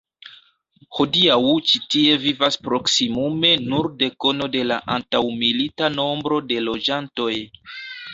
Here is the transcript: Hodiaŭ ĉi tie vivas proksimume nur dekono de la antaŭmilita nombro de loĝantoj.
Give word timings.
Hodiaŭ 0.99 1.35
ĉi 1.71 1.81
tie 1.95 2.15
vivas 2.23 2.57
proksimume 2.67 3.51
nur 3.73 3.89
dekono 3.99 4.47
de 4.55 4.63
la 4.71 4.79
antaŭmilita 4.95 5.91
nombro 5.99 6.41
de 6.53 6.59
loĝantoj. 6.71 7.29